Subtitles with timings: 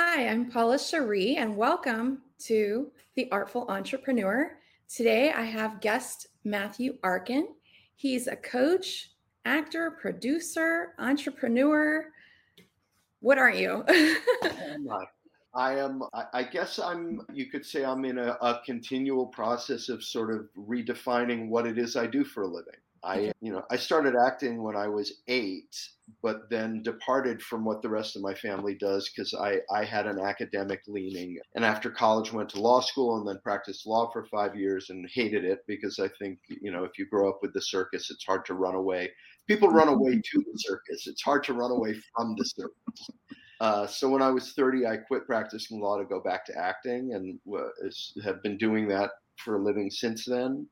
[0.00, 4.56] Hi, I'm Paula Cherie, and welcome to The Artful Entrepreneur.
[4.88, 7.48] Today I have guest Matthew Arkin.
[7.96, 9.10] He's a coach,
[9.44, 12.12] actor, producer, entrepreneur.
[13.18, 13.84] What are you?
[15.54, 20.04] I am, I guess I'm, you could say I'm in a, a continual process of
[20.04, 22.78] sort of redefining what it is I do for a living.
[23.04, 25.76] I, you know, I started acting when I was eight,
[26.22, 30.06] but then departed from what the rest of my family does because I, I had
[30.06, 31.38] an academic leaning.
[31.54, 35.08] And after college, went to law school and then practiced law for five years and
[35.12, 38.24] hated it because I think, you know, if you grow up with the circus, it's
[38.24, 39.10] hard to run away.
[39.46, 41.06] People run away to the circus.
[41.06, 43.10] It's hard to run away from the circus.
[43.60, 47.14] Uh, so when I was 30, I quit practicing law to go back to acting
[47.14, 47.68] and uh,
[48.22, 50.66] have been doing that for a living since then.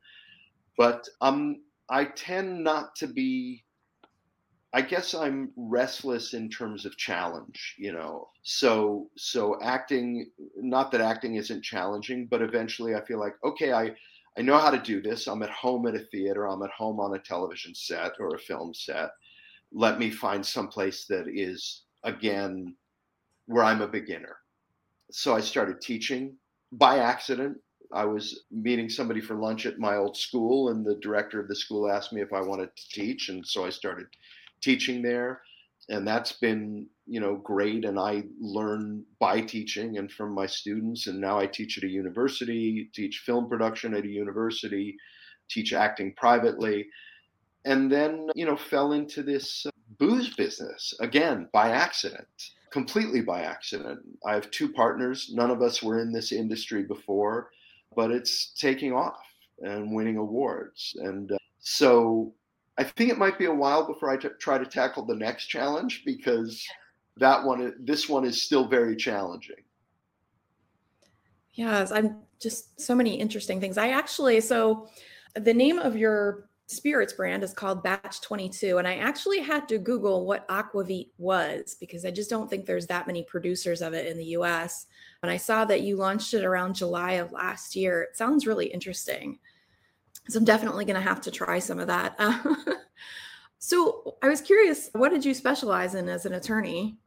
[0.78, 3.64] But um, I tend not to be
[4.72, 8.28] I guess I'm restless in terms of challenge, you know.
[8.42, 13.92] So so acting not that acting isn't challenging, but eventually I feel like okay, I
[14.38, 15.28] I know how to do this.
[15.28, 18.38] I'm at home at a theater, I'm at home on a television set or a
[18.38, 19.10] film set.
[19.72, 22.76] Let me find some place that is again
[23.46, 24.36] where I'm a beginner.
[25.10, 26.36] So I started teaching
[26.72, 27.56] by accident
[27.92, 31.56] I was meeting somebody for lunch at my old school, and the director of the
[31.56, 34.06] school asked me if I wanted to teach, and so I started
[34.60, 35.42] teaching there,
[35.88, 37.84] and that's been you know great.
[37.84, 41.88] And I learn by teaching and from my students, and now I teach at a
[41.88, 44.96] university, teach film production at a university,
[45.48, 46.86] teach acting privately,
[47.64, 49.66] and then you know fell into this
[49.98, 52.26] booze business again by accident
[52.70, 54.00] completely by accident.
[54.26, 55.30] I have two partners.
[55.32, 57.48] None of us were in this industry before
[57.96, 59.18] but it's taking off
[59.62, 60.94] and winning awards.
[61.00, 62.34] And uh, so
[62.78, 65.46] I think it might be a while before I t- try to tackle the next
[65.46, 66.64] challenge because
[67.16, 69.56] that one, this one is still very challenging.
[71.54, 73.78] Yes, I'm just so many interesting things.
[73.78, 74.88] I actually, so
[75.34, 78.78] the name of your spirits brand is called Batch 22.
[78.78, 82.88] And I actually had to Google what Aquavit was because I just don't think there's
[82.88, 84.86] that many producers of it in the US.
[85.22, 88.02] And I saw that you launched it around July of last year.
[88.02, 89.38] It sounds really interesting.
[90.28, 92.18] So I'm definitely going to have to try some of that.
[93.58, 96.98] so I was curious, what did you specialize in as an attorney?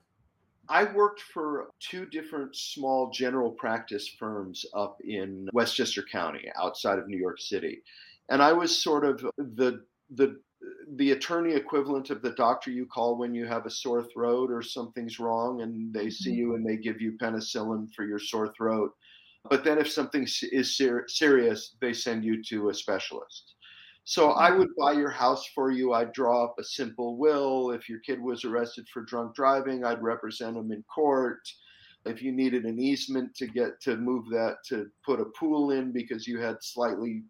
[0.69, 7.07] I worked for two different small general practice firms up in Westchester County outside of
[7.07, 7.81] New York City
[8.29, 9.81] and I was sort of the
[10.15, 10.37] the
[10.95, 14.61] the attorney equivalent of the doctor you call when you have a sore throat or
[14.61, 16.39] something's wrong and they see mm-hmm.
[16.39, 18.91] you and they give you penicillin for your sore throat.
[19.49, 23.55] But then if something is ser- serious they send you to a specialist.
[24.03, 24.59] So i mm-hmm.
[24.59, 25.93] would buy your house for you.
[25.93, 27.71] I'd draw up a simple will.
[27.71, 31.41] If your kid was arrested for drunk driving i'd represent him in court.
[32.05, 35.91] If you needed an easement to get to move that to put a pool in
[35.91, 37.23] because you had slightly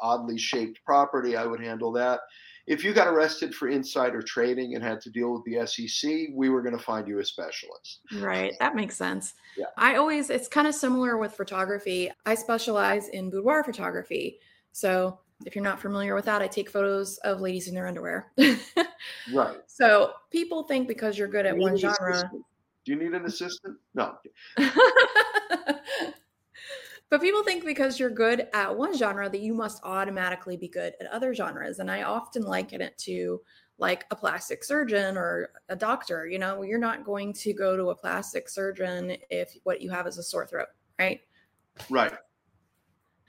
[0.00, 2.20] oddly shaped property, I would handle that.
[2.66, 6.48] If you got arrested for insider trading and had to deal with the SEC, we
[6.48, 8.00] were going to find you a specialist.
[8.18, 8.52] Right.
[8.60, 9.34] That makes sense.
[9.56, 9.66] Yeah.
[9.76, 12.10] I always, it's kind of similar with photography.
[12.24, 14.38] I specialize in boudoir photography.
[14.70, 18.30] So if you're not familiar with that, I take photos of ladies in their underwear.
[19.34, 19.56] right.
[19.66, 22.12] So people think because you're good at one genre.
[22.12, 22.44] Assistant?
[22.84, 23.76] Do you need an assistant?
[23.94, 24.14] No.
[27.12, 30.94] But people think because you're good at one genre that you must automatically be good
[30.98, 31.78] at other genres.
[31.78, 33.42] And I often liken it to
[33.76, 36.26] like a plastic surgeon or a doctor.
[36.26, 40.06] You know, you're not going to go to a plastic surgeon if what you have
[40.06, 40.68] is a sore throat,
[40.98, 41.20] right?
[41.90, 42.14] Right.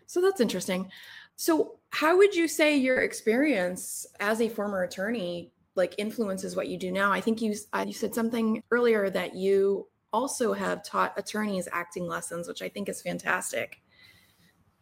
[0.05, 0.89] So that's interesting.
[1.35, 6.77] So, how would you say your experience as a former attorney like influences what you
[6.77, 7.11] do now?
[7.11, 12.07] I think you uh, you said something earlier that you also have taught attorneys acting
[12.07, 13.81] lessons, which I think is fantastic.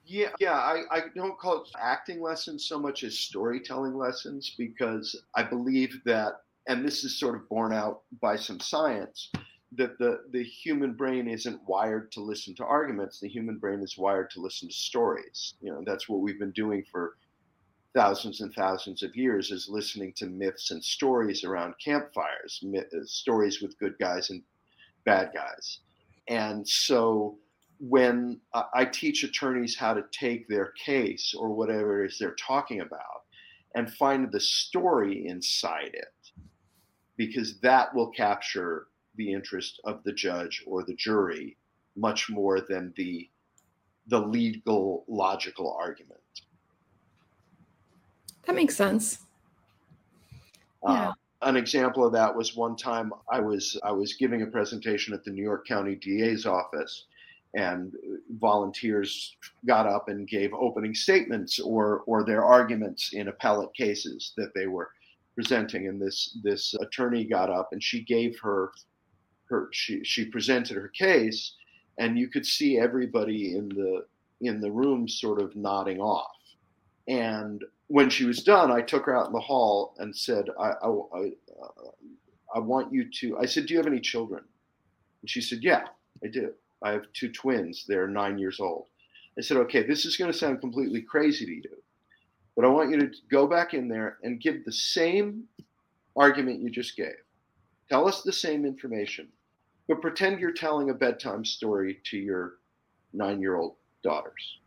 [0.05, 5.15] Yeah, yeah, I, I don't call it acting lessons so much as storytelling lessons because
[5.35, 9.31] I believe that, and this is sort of borne out by some science,
[9.73, 13.19] that the, the human brain isn't wired to listen to arguments.
[13.21, 15.53] The human brain is wired to listen to stories.
[15.61, 17.15] You know, that's what we've been doing for
[17.93, 23.05] thousands and thousands of years is listening to myths and stories around campfires, myth, uh,
[23.05, 24.41] stories with good guys and
[25.05, 25.79] bad guys.
[26.27, 27.37] And so
[27.79, 28.39] when
[28.73, 33.23] I teach attorneys how to take their case or whatever it is they're talking about
[33.73, 36.13] and find the story inside it,
[37.17, 41.57] because that will capture the interest of the judge or the jury
[41.95, 43.29] much more than the
[44.07, 46.19] the legal logical argument.
[48.45, 49.19] That makes sense.
[50.83, 55.13] Uh, an example of that was one time I was I was giving a presentation
[55.13, 57.05] at the New York County DA's office,
[57.55, 57.93] and
[58.39, 59.35] volunteers
[59.65, 64.67] got up and gave opening statements or or their arguments in appellate cases that they
[64.67, 64.91] were
[65.35, 65.87] presenting.
[65.87, 68.71] And this this attorney got up and she gave her
[69.49, 71.55] her she she presented her case,
[71.97, 74.05] and you could see everybody in the
[74.41, 76.31] in the room sort of nodding off.
[77.07, 80.69] And when she was done, I took her out in the hall and said, I,
[80.69, 81.91] I, I, uh,
[82.55, 84.43] I want you to, I said, Do you have any children?
[85.21, 85.83] And she said, Yeah,
[86.23, 86.53] I do.
[86.81, 87.83] I have two twins.
[87.85, 88.85] They're nine years old.
[89.37, 91.83] I said, Okay, this is going to sound completely crazy to you,
[92.55, 95.43] but I want you to go back in there and give the same
[96.15, 97.19] argument you just gave.
[97.89, 99.27] Tell us the same information,
[99.89, 102.53] but pretend you're telling a bedtime story to your
[103.11, 104.59] nine year old daughters.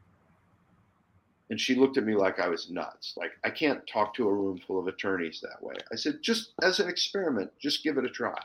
[1.50, 3.14] And she looked at me like I was nuts.
[3.16, 5.74] Like, I can't talk to a room full of attorneys that way.
[5.92, 8.38] I said, just as an experiment, just give it a try.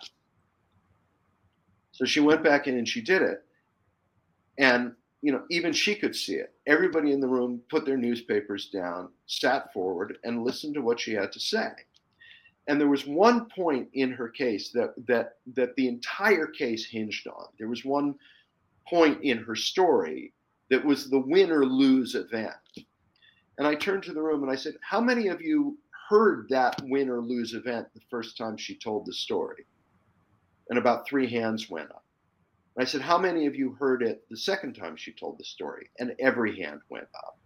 [1.91, 3.43] So she went back in and she did it.
[4.57, 6.53] And, you know, even she could see it.
[6.67, 11.13] Everybody in the room put their newspapers down, sat forward, and listened to what she
[11.13, 11.69] had to say.
[12.67, 17.25] And there was one point in her case that that that the entire case hinged
[17.27, 17.47] on.
[17.57, 18.13] There was one
[18.87, 20.33] point in her story
[20.69, 22.53] that was the win or lose event.
[23.59, 25.77] And I turned to the room and I said, How many of you
[26.09, 29.65] heard that win or lose event the first time she told the story?
[30.69, 32.05] And about three hands went up.
[32.77, 35.43] And I said, How many of you heard it the second time she told the
[35.43, 35.89] story?
[35.99, 37.37] And every hand went up.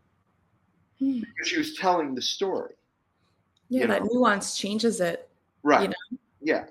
[0.99, 1.21] Hmm.
[1.21, 2.75] Because she was telling the story.
[3.69, 4.09] Yeah, that know?
[4.13, 5.27] nuance changes it.
[5.63, 5.81] Right.
[5.81, 6.19] You know?
[6.43, 6.65] Yeah.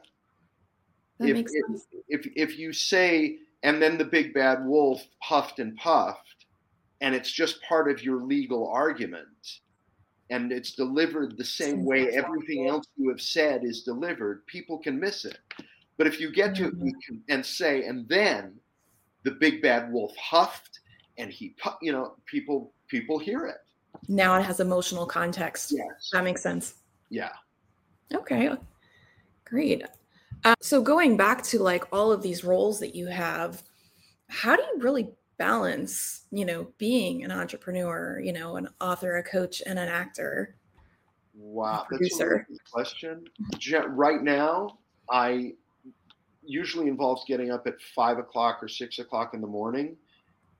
[1.19, 1.87] That if, makes sense.
[2.09, 6.42] If, if, if you say, and then the big bad wolf puffed and puffed,
[7.03, 9.61] and it's just part of your legal argument,
[10.31, 14.99] and it's delivered the same way everything else you have said is delivered, people can
[14.99, 15.39] miss it.
[15.99, 17.17] But if you get to it mm-hmm.
[17.29, 18.55] and say, and then
[19.25, 20.79] the big bad wolf huffed,
[21.19, 23.59] and he, you know, people people hear it.
[24.09, 25.73] Now it has emotional context.
[25.77, 26.77] Yes, that makes sense.
[27.11, 27.33] Yeah.
[28.15, 28.51] Okay.
[29.45, 29.85] Great.
[30.45, 33.63] Uh, so going back to like all of these roles that you have,
[34.29, 35.11] how do you really
[35.43, 40.55] balance, you know, being an entrepreneur, you know, an author, a coach, and an actor?
[41.35, 43.25] Wow, that's a question.
[43.89, 44.79] Right now,
[45.11, 45.55] I
[46.45, 49.97] usually involves getting up at five o'clock or six o'clock in the morning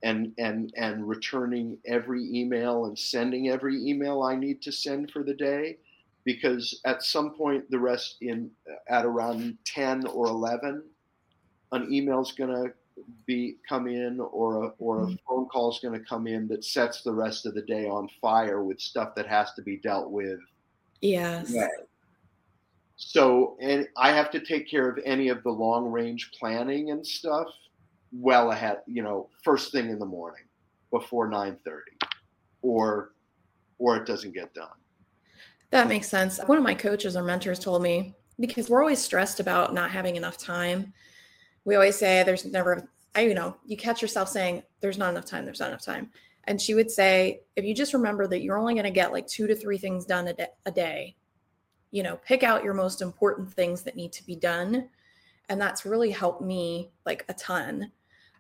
[0.03, 5.23] and and and returning every email and sending every email I need to send for
[5.23, 5.79] the day
[6.25, 8.51] because at some point the rest in
[8.89, 10.83] at around 10 or 11
[11.71, 12.73] an email's going to
[13.27, 15.15] be come in or a or a mm-hmm.
[15.29, 18.09] phone call is going to come in that sets the rest of the day on
[18.21, 20.39] fire with stuff that has to be dealt with
[21.01, 21.69] yes yeah.
[22.97, 27.07] so and i have to take care of any of the long range planning and
[27.07, 27.49] stuff
[28.13, 30.45] well ahead you know first thing in the morning
[30.91, 31.81] before 9:30
[32.63, 33.13] or
[33.79, 34.69] or it doesn't get done
[35.73, 36.39] that makes sense.
[36.47, 40.17] One of my coaches or mentors told me because we're always stressed about not having
[40.17, 40.93] enough time.
[41.65, 45.27] We always say there's never, I you know, you catch yourself saying there's not enough
[45.27, 46.11] time, there's not enough time.
[46.45, 49.27] And she would say, if you just remember that you're only going to get like
[49.29, 50.35] two to three things done a,
[50.67, 51.15] a day,
[51.93, 54.89] you know, pick out your most important things that need to be done.
[55.49, 57.93] And that's really helped me like a ton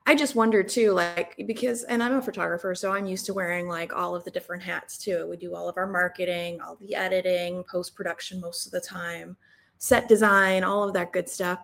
[0.05, 3.69] I just wonder too, like, because, and I'm a photographer, so I'm used to wearing
[3.69, 5.29] like all of the different hats too.
[5.31, 9.37] We do all of our marketing, all the editing, post production most of the time,
[9.79, 11.61] set design, all of that good stuff.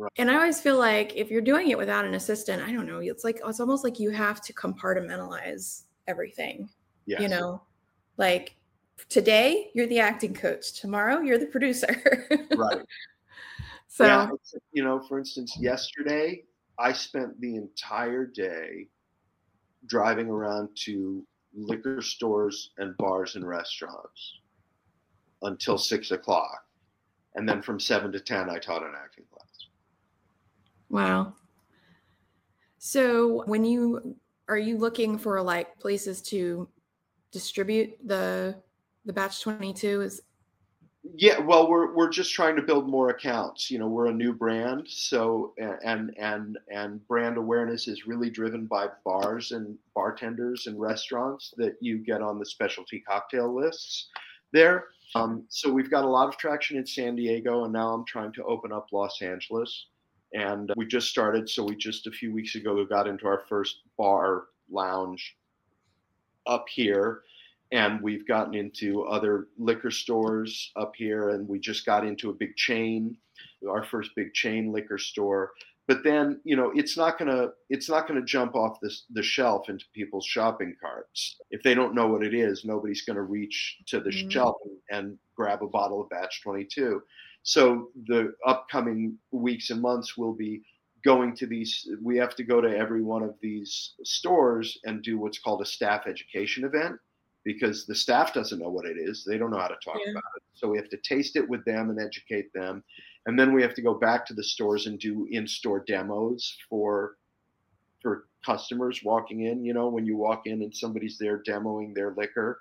[0.00, 0.12] Right.
[0.16, 3.00] And I always feel like if you're doing it without an assistant, I don't know,
[3.00, 6.70] it's like, it's almost like you have to compartmentalize everything.
[7.04, 7.20] Yes.
[7.20, 7.62] You know,
[8.16, 8.56] like
[9.10, 12.26] today you're the acting coach, tomorrow you're the producer.
[12.56, 12.80] right.
[13.92, 14.28] So, yeah,
[14.72, 16.44] you know, for instance, yesterday
[16.78, 18.86] I spent the entire day
[19.86, 24.38] driving around to liquor stores and bars and restaurants
[25.42, 26.64] until six o'clock.
[27.34, 29.39] And then from seven to 10, I taught an acting class.
[30.90, 31.34] Wow.
[32.78, 34.16] So when you
[34.48, 36.68] are you looking for like places to
[37.30, 38.56] distribute the
[39.04, 40.22] the batch 22 is
[41.02, 43.70] yeah, well, we're we're just trying to build more accounts.
[43.70, 48.66] You know, we're a new brand, so and and and brand awareness is really driven
[48.66, 54.08] by bars and bartenders and restaurants that you get on the specialty cocktail lists
[54.52, 54.88] there.
[55.14, 58.32] Um, so we've got a lot of traction in San Diego, and now I'm trying
[58.32, 59.86] to open up Los Angeles.
[60.32, 63.42] And we just started, so we just a few weeks ago we got into our
[63.48, 65.36] first bar lounge
[66.46, 67.22] up here
[67.72, 72.34] and we've gotten into other liquor stores up here, and we just got into a
[72.34, 73.16] big chain,
[73.68, 75.52] our first big chain liquor store.
[75.86, 79.68] But then, you know, it's not gonna it's not gonna jump off this the shelf
[79.68, 82.64] into people's shopping carts if they don't know what it is.
[82.64, 84.28] Nobody's gonna reach to the mm-hmm.
[84.28, 87.02] shelf and, and grab a bottle of Batch 22.
[87.42, 90.62] So the upcoming weeks and months will be
[91.02, 95.18] going to these we have to go to every one of these stores and do
[95.18, 96.96] what's called a staff education event
[97.44, 99.24] because the staff doesn't know what it is.
[99.24, 100.12] They don't know how to talk yeah.
[100.12, 100.42] about it.
[100.52, 102.84] So we have to taste it with them and educate them.
[103.26, 107.16] And then we have to go back to the stores and do in-store demos for
[108.02, 112.14] for customers walking in you know when you walk in and somebody's there demoing their
[112.16, 112.60] liquor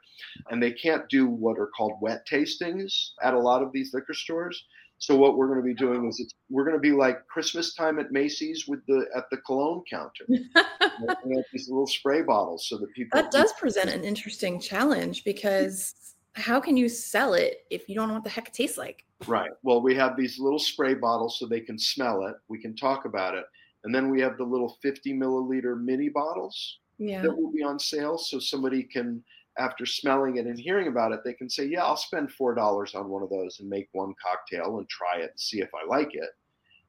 [0.49, 4.13] and they can't do what are called wet tastings at a lot of these liquor
[4.13, 4.65] stores
[4.99, 7.73] so what we're going to be doing is it's, we're going to be like Christmas
[7.73, 10.25] time at Macy's with the at the cologne counter.
[11.53, 13.19] these little spray bottles so that people.
[13.19, 18.09] That does present an interesting challenge because how can you sell it if you don't
[18.09, 19.05] know what the heck it tastes like?
[19.25, 19.51] Right.
[19.63, 22.35] Well, we have these little spray bottles so they can smell it.
[22.49, 23.45] We can talk about it,
[23.83, 27.21] and then we have the little 50 milliliter mini bottles yeah.
[27.21, 29.23] that will be on sale, so somebody can
[29.57, 33.09] after smelling it and hearing about it, they can say, yeah, I'll spend $4 on
[33.09, 36.13] one of those and make one cocktail and try it and see if I like
[36.13, 36.29] it.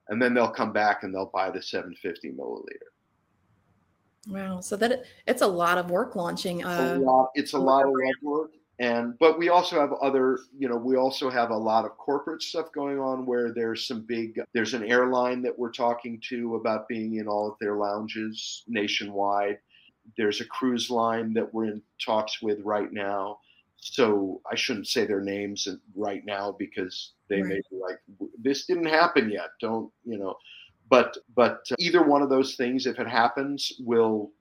[0.09, 2.91] And then they'll come back and they'll buy the 750 milliliter.
[4.29, 4.61] Wow.
[4.61, 6.65] So that it's a lot of work launching.
[6.65, 7.93] Uh, a lot, it's a lot of
[8.23, 8.51] work.
[8.81, 12.43] And, but we also have other, you know, we also have a lot of corporate
[12.43, 16.89] stuff going on where there's some big, there's an airline that we're talking to about
[16.89, 19.59] being in all of their lounges nationwide
[20.17, 23.39] there's a cruise line that we're in talks with right now.
[23.77, 27.49] So I shouldn't say their names right now because they right.
[27.49, 27.99] may be like,
[28.39, 29.51] this didn't happen yet.
[29.61, 30.37] Don't, you know,
[30.91, 34.33] but, but uh, either one of those things, if it happens, will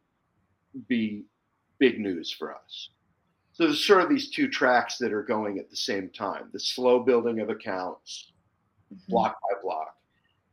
[0.87, 1.23] be
[1.77, 2.89] big news for us.
[3.59, 6.59] So there's sort of these two tracks that are going at the same time the
[6.61, 8.31] slow building of accounts,
[8.93, 9.11] mm-hmm.
[9.11, 9.97] block by block,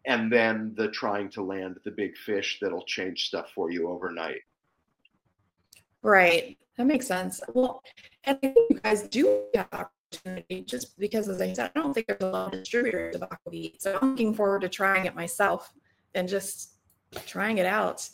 [0.07, 4.41] and then the trying to land the big fish that'll change stuff for you overnight.
[6.03, 6.59] Right.
[6.77, 7.41] That makes sense.
[7.55, 7.81] Well,
[8.25, 11.95] and I think you guys do have opportunity just because, as I said, I don't
[11.95, 13.81] think there's a lot of distributors of aquavit.
[13.81, 15.73] So I'm looking forward to trying it myself
[16.17, 16.73] and just
[17.25, 18.09] trying it out.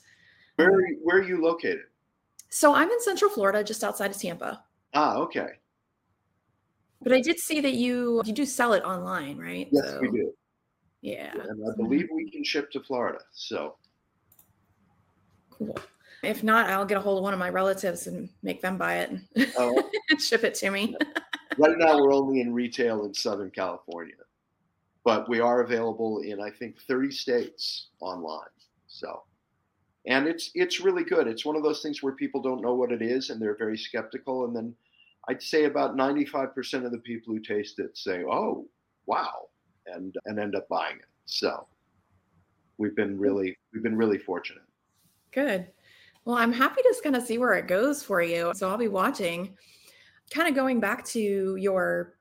[0.56, 0.70] Where
[1.02, 1.84] where are you located?
[2.50, 4.62] So I'm in Central Florida, just outside of Tampa.
[4.94, 5.48] Ah, okay.
[7.02, 9.68] But I did see that you you do sell it online, right?
[9.70, 10.32] Yes, so, we do.
[11.00, 11.32] Yeah.
[11.32, 13.18] And I believe we can ship to Florida.
[13.32, 13.76] So
[15.50, 15.76] cool.
[16.22, 18.98] If not, I'll get a hold of one of my relatives and make them buy
[18.98, 19.90] it and oh.
[20.18, 20.94] ship it to me.
[21.58, 24.14] right now, we're only in retail in Southern California,
[25.02, 28.46] but we are available in I think 30 states online.
[28.86, 29.24] So,
[30.06, 31.26] and it's it's really good.
[31.26, 33.78] It's one of those things where people don't know what it is and they're very
[33.78, 34.74] skeptical, and then
[35.28, 38.66] I'd say about 95% of the people who taste it say, "Oh,
[39.06, 39.48] wow,"
[39.86, 41.06] and and end up buying it.
[41.26, 41.66] So,
[42.78, 44.64] we've been really we've been really fortunate.
[45.30, 45.68] Good.
[46.24, 48.52] Well, I'm happy to kind of see where it goes for you.
[48.54, 49.56] So I'll be watching.
[50.30, 52.14] Kind of going back to your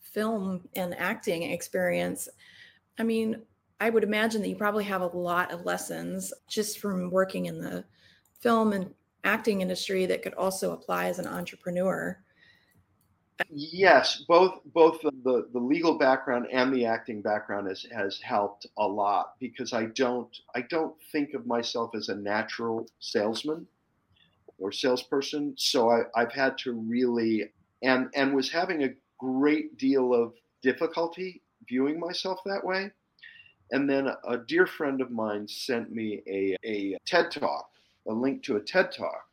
[0.00, 2.28] film and acting experience.
[2.98, 3.42] I mean,
[3.80, 7.60] I would imagine that you probably have a lot of lessons just from working in
[7.60, 7.84] the
[8.40, 8.94] film and
[9.24, 12.18] acting industry that could also apply as an entrepreneur.
[13.48, 18.86] Yes, both both the, the legal background and the acting background has, has helped a
[18.86, 23.66] lot because I don't I don't think of myself as a natural salesman
[24.58, 25.54] or salesperson.
[25.56, 27.50] So I, I've had to really
[27.82, 32.90] and and was having a great deal of difficulty viewing myself that way.
[33.72, 37.70] And then a dear friend of mine sent me a, a TED talk,
[38.08, 39.30] a link to a TED talk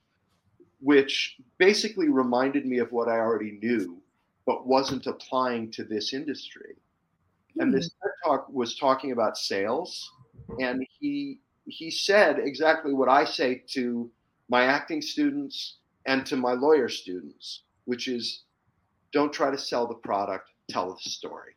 [0.80, 3.98] which basically reminded me of what I already knew,
[4.46, 6.76] but wasn't applying to this industry.
[6.76, 7.62] Mm-hmm.
[7.62, 10.12] And this TED talk was talking about sales,
[10.60, 14.10] and he he said exactly what I say to
[14.48, 18.44] my acting students and to my lawyer students, which is,
[19.12, 21.57] don't try to sell the product, tell the story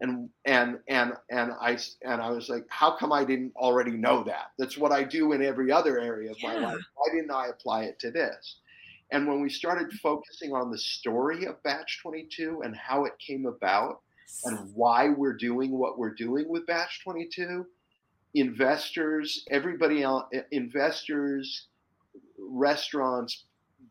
[0.00, 4.22] and and and and I and I was like, how come I didn't already know
[4.24, 4.52] that?
[4.58, 6.52] That's what I do in every other area of yeah.
[6.52, 6.84] my life.
[6.94, 8.58] Why didn't I apply it to this?
[9.10, 9.96] And when we started mm-hmm.
[9.98, 14.00] focusing on the story of Batch 22 and how it came about
[14.44, 17.64] and why we're doing what we're doing with Batch 22,
[18.34, 21.68] investors, everybody else, investors,
[22.38, 23.44] restaurants,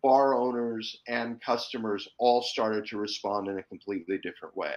[0.04, 4.76] bar owners, and customers all started to respond in a completely different way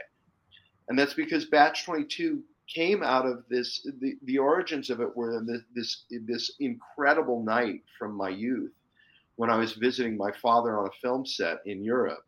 [0.89, 2.43] and that's because Batch 22
[2.73, 3.87] came out of this.
[4.01, 8.73] The, the origins of it were this this this incredible night from my youth,
[9.37, 12.25] when I was visiting my father on a film set in Europe.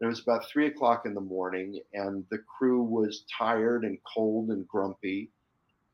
[0.00, 4.50] It was about three o'clock in the morning, and the crew was tired and cold
[4.50, 5.30] and grumpy.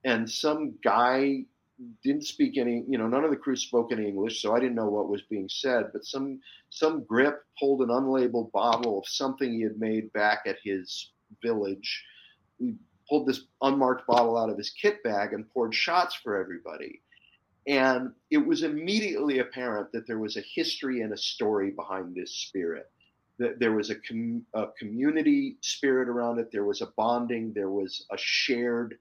[0.05, 1.45] And some guy
[2.03, 4.75] didn't speak any, you know, none of the crew spoke any English, so I didn't
[4.75, 5.91] know what was being said.
[5.93, 6.41] But some
[6.71, 11.12] some grip pulled an unlabeled bottle of something he had made back at his
[11.43, 12.05] village.
[12.59, 12.75] We
[13.09, 17.01] pulled this unmarked bottle out of his kit bag and poured shots for everybody.
[17.67, 22.33] And it was immediately apparent that there was a history and a story behind this
[22.33, 22.91] spirit.
[23.39, 26.51] That there was a, com- a community spirit around it.
[26.53, 27.53] There was a bonding.
[27.55, 28.99] There was a shared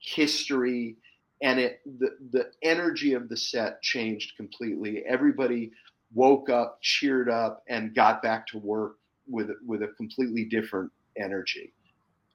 [0.00, 0.96] history
[1.42, 5.70] and it the, the energy of the set changed completely everybody
[6.12, 8.96] woke up cheered up and got back to work
[9.28, 11.72] with with a completely different energy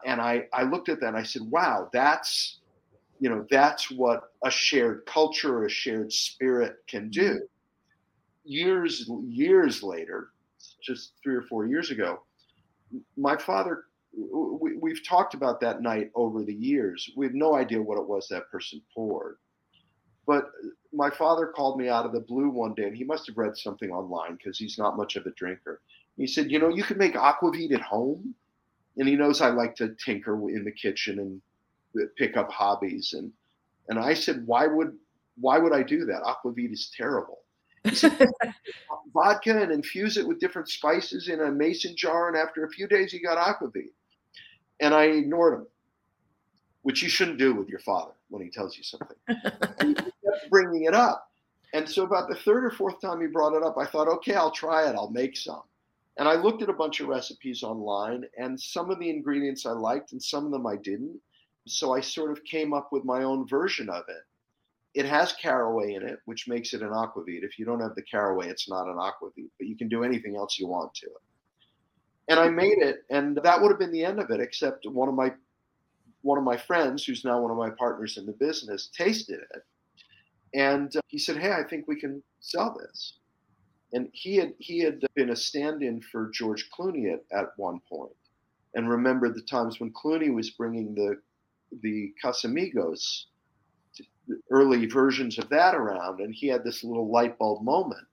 [0.05, 2.59] and i i looked at that and i said wow that's
[3.19, 7.39] you know that's what a shared culture a shared spirit can do mm-hmm.
[8.43, 10.29] years years later
[10.81, 12.21] just three or four years ago
[13.17, 17.09] my father we, we've talked about that night over the years.
[17.15, 19.37] We have no idea what it was that person poured.
[20.25, 20.45] But
[20.93, 23.57] my father called me out of the blue one day, and he must have read
[23.57, 25.81] something online because he's not much of a drinker.
[26.17, 28.33] He said, "You know, you can make aquavit at home,"
[28.97, 33.13] and he knows I like to tinker in the kitchen and pick up hobbies.
[33.13, 33.31] and
[33.89, 34.97] And I said, "Why would
[35.39, 36.23] why would I do that?
[36.23, 37.41] Aquavit is terrible."
[39.13, 42.87] vodka and infuse it with different spices in a mason jar, and after a few
[42.87, 43.91] days, you got aquavit
[44.79, 45.67] and I ignored him,
[46.83, 49.17] which you shouldn't do with your father when he tells you something.
[49.27, 51.29] he kept bringing it up.
[51.73, 54.35] And so about the third or fourth time he brought it up, I thought, okay,
[54.35, 54.95] I'll try it.
[54.95, 55.63] I'll make some.
[56.17, 59.71] And I looked at a bunch of recipes online, and some of the ingredients I
[59.71, 61.19] liked, and some of them I didn't.
[61.67, 64.23] So I sort of came up with my own version of it.
[64.93, 67.43] It has caraway in it, which makes it an aquavit.
[67.43, 70.37] If you don't have the caraway, it's not an aquavit, but you can do anything
[70.37, 71.21] else you want to it
[72.27, 74.39] and I made it, and that would have been the end of it.
[74.39, 75.33] Except one of my
[76.21, 79.63] one of my friends, who's now one of my partners in the business, tasted it,
[80.53, 83.19] and he said, "Hey, I think we can sell this."
[83.93, 88.15] And he had he had been a stand-in for George Clooney at, at one point,
[88.73, 91.19] and remembered the times when Clooney was bringing the
[91.81, 93.25] the Casamigos,
[94.49, 98.07] early versions of that around, and he had this little light bulb moment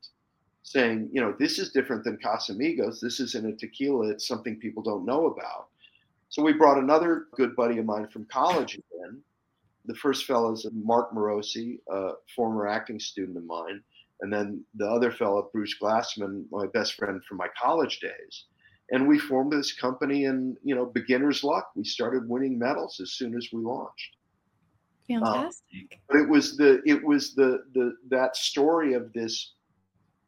[0.62, 3.00] saying, you know, this is different than Casamigos.
[3.00, 4.08] This isn't a tequila.
[4.08, 5.68] It's something people don't know about.
[6.28, 9.20] So we brought another good buddy of mine from college in.
[9.84, 13.82] The first fellow is Mark Morosi, a former acting student of mine.
[14.22, 18.44] And then the other fellow, Bruce Glassman, my best friend from my college days.
[18.90, 21.70] And we formed this company and, you know, beginner's luck.
[21.74, 24.16] We started winning medals as soon as we launched.
[25.08, 25.88] Fantastic.
[25.92, 29.54] Um, but it was the it was the the that story of this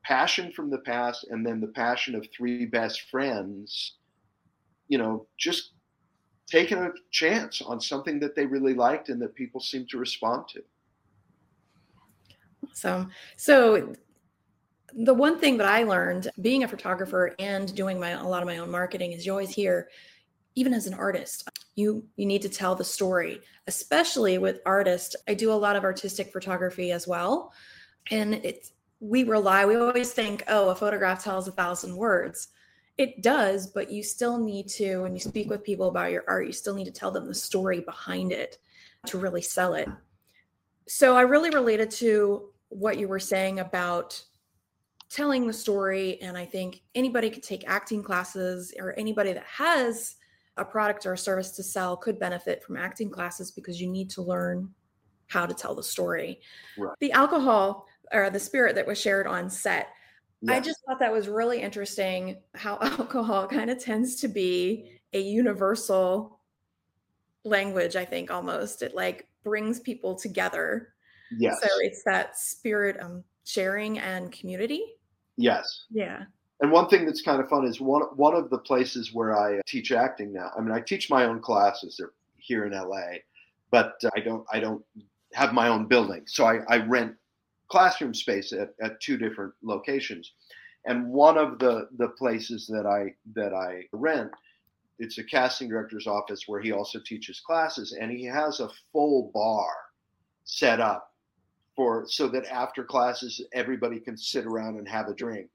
[0.05, 3.95] passion from the past and then the passion of three best friends
[4.89, 5.73] you know just
[6.47, 10.45] taking a chance on something that they really liked and that people seemed to respond
[10.47, 10.63] to
[12.73, 13.95] so so
[14.97, 18.47] the one thing that i learned being a photographer and doing my a lot of
[18.47, 19.89] my own marketing is you always hear
[20.55, 25.35] even as an artist you you need to tell the story especially with artists i
[25.35, 27.53] do a lot of artistic photography as well
[28.11, 28.73] and it's
[29.05, 32.49] we rely, we always think, oh, a photograph tells a thousand words.
[32.97, 36.47] It does, but you still need to, when you speak with people about your art,
[36.47, 38.59] you still need to tell them the story behind it
[39.07, 39.89] to really sell it.
[40.89, 44.21] So I really related to what you were saying about
[45.09, 46.21] telling the story.
[46.21, 50.17] And I think anybody could take acting classes or anybody that has
[50.57, 54.11] a product or a service to sell could benefit from acting classes because you need
[54.11, 54.71] to learn
[55.29, 56.41] how to tell the story.
[56.77, 56.95] Right.
[57.01, 59.89] The alcohol or the spirit that was shared on set.
[60.43, 60.57] Yes.
[60.57, 65.21] I just thought that was really interesting how alcohol kind of tends to be a
[65.21, 66.41] universal
[67.45, 68.83] language, I think almost.
[68.83, 70.94] It like brings people together.
[71.37, 71.61] Yes.
[71.63, 74.85] So it's that spirit of sharing and community.
[75.37, 75.85] Yes.
[75.91, 76.25] Yeah.
[76.61, 79.59] And one thing that's kind of fun is one one of the places where I
[79.59, 80.51] uh, teach acting now.
[80.57, 82.01] I mean, I teach my own classes
[82.37, 83.19] here in LA,
[83.71, 84.83] but uh, I don't I don't
[85.33, 87.17] have my own building, so I, I rent
[87.69, 90.33] classroom space at, at two different locations.
[90.87, 94.31] And one of the, the places that I that I rent,
[94.99, 99.31] it's a casting director's office where he also teaches classes, and he has a full
[99.35, 99.73] bar
[100.45, 101.14] set up
[101.77, 105.49] for so that after classes everybody can sit around and have a drink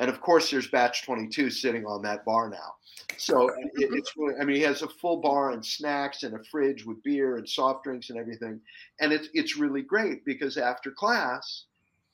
[0.00, 2.74] and of course, there's Batch 22 sitting on that bar now.
[3.18, 3.94] So it, mm-hmm.
[3.94, 7.02] it's really, I mean, he has a full bar and snacks and a fridge with
[7.02, 8.60] beer and soft drinks and everything.
[9.00, 11.66] And it's, it's really great because after class,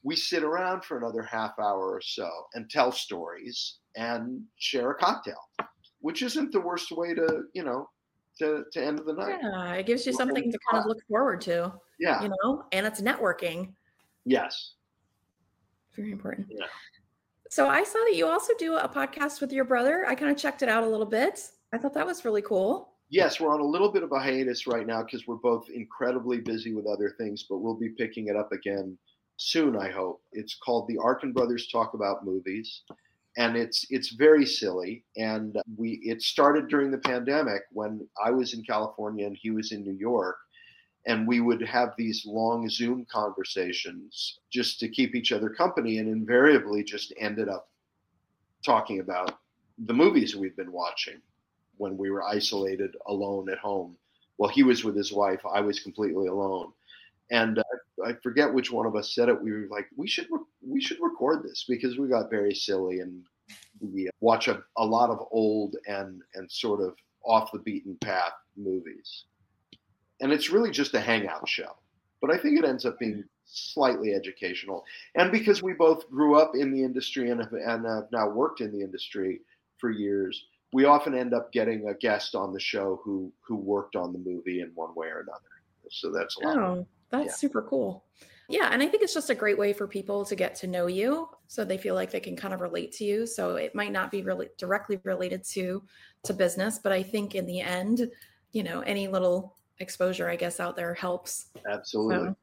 [0.02, 4.94] we sit around for another half hour or so and tell stories and share a
[4.96, 5.48] cocktail,
[6.00, 7.88] which isn't the worst way to, you know,
[8.40, 9.38] to, to end the night.
[9.40, 11.72] Yeah, it gives you something to kind of look forward to.
[11.98, 12.22] Yeah.
[12.22, 13.72] You know, and it's networking.
[14.24, 14.72] Yes.
[15.94, 16.48] Very important.
[16.50, 16.66] Yeah.
[17.50, 20.04] So I saw that you also do a podcast with your brother.
[20.06, 21.40] I kind of checked it out a little bit.
[21.72, 22.92] I thought that was really cool.
[23.08, 26.40] Yes, we're on a little bit of a hiatus right now because we're both incredibly
[26.40, 28.98] busy with other things, but we'll be picking it up again
[29.36, 30.22] soon, I hope.
[30.32, 32.82] It's called The Arkin Brothers Talk About Movies.
[33.38, 38.54] And it's it's very silly, and we it started during the pandemic when I was
[38.54, 40.38] in California and he was in New York,
[41.06, 46.08] and we would have these long Zoom conversations just to keep each other company, and
[46.08, 47.68] invariably just ended up
[48.64, 49.38] talking about
[49.86, 51.20] the movies we've been watching
[51.76, 53.96] when we were isolated alone at home.
[54.38, 56.72] Well, he was with his wife, I was completely alone,
[57.30, 57.62] and uh,
[58.04, 59.40] I forget which one of us said it.
[59.40, 63.00] We were like, we should re- we should record this because we got very silly
[63.00, 63.24] and
[63.80, 68.32] we watch a, a lot of old and and sort of off the beaten path
[68.56, 69.24] movies,
[70.20, 71.76] and it's really just a hangout show.
[72.20, 76.52] But I think it ends up being slightly educational, and because we both grew up
[76.54, 79.42] in the industry and have, and have now worked in the industry
[79.78, 83.96] for years, we often end up getting a guest on the show who who worked
[83.96, 85.50] on the movie in one way or another.
[85.90, 86.58] So that's a lot.
[86.58, 87.32] Oh, that's Yeah.
[87.32, 88.04] super cool.
[88.48, 90.86] Yeah, and I think it's just a great way for people to get to know
[90.86, 93.26] you so they feel like they can kind of relate to you.
[93.26, 95.84] So it might not be really directly related to
[96.24, 98.10] to business, but I think in the end,
[98.52, 101.46] you know, any little exposure I guess out there helps.
[101.70, 102.28] Absolutely.
[102.28, 102.36] So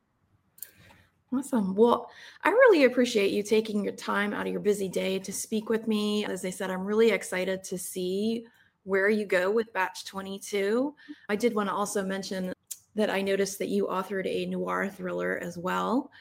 [1.33, 1.75] awesome.
[1.75, 2.09] Well,
[2.43, 5.87] I really appreciate you taking your time out of your busy day to speak with
[5.87, 6.25] me.
[6.25, 8.45] As I said, I'm really excited to see
[8.83, 10.93] where you go with batch 22.
[11.29, 12.53] I did want to also mention
[12.95, 16.11] that I noticed that you authored a noir thriller as well.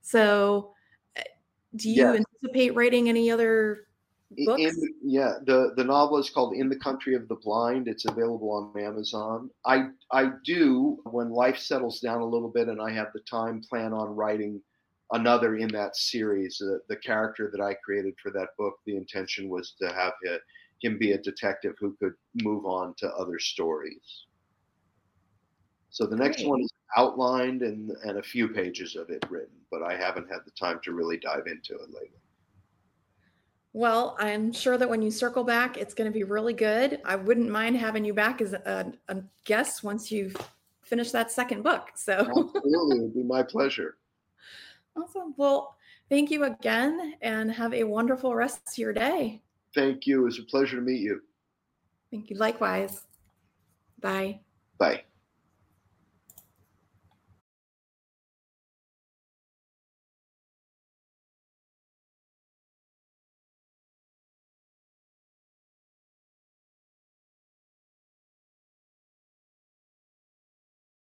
[0.00, 0.74] So,
[1.16, 1.22] uh,
[1.76, 3.87] do you anticipate writing any other
[4.30, 4.60] books?
[4.62, 7.88] In, yeah, the the novel is called In the Country of the Blind.
[7.88, 9.50] It's available on Amazon.
[9.66, 13.62] I I do when life settles down a little bit and I have the time
[13.62, 14.60] plan on writing
[15.12, 16.60] another in that series.
[16.60, 20.38] Uh, the character that I created for that book, the intention was to have hi-
[20.82, 24.26] him be a detective who could move on to other stories.
[25.90, 26.48] So the next Great.
[26.48, 30.44] one is outlined and and a few pages of it written, but I haven't had
[30.44, 32.20] the time to really dive into it lately.
[33.72, 37.00] Well, I'm sure that when you circle back, it's going to be really good.
[37.04, 40.36] I wouldn't mind having you back as a, a guest once you've
[40.82, 41.90] finished that second book.
[41.94, 43.98] So Absolutely, it would be my pleasure.
[44.96, 45.34] awesome.
[45.36, 45.76] Well,
[46.08, 49.42] thank you again and have a wonderful rest of your day.
[49.74, 50.22] Thank you.
[50.22, 51.20] It was a pleasure to meet you.
[52.10, 52.36] Thank you.
[52.36, 53.02] Likewise.
[54.00, 54.40] Bye.
[54.78, 55.02] Bye.